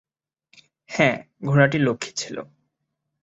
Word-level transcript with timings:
হ্যাঁ, 0.89 1.15
ঘোড়াটা 1.45 1.77
লক্ষ্মী 1.77 2.11
ছিল। 2.15 2.35